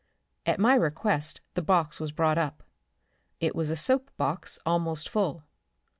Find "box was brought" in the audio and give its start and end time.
1.61-2.39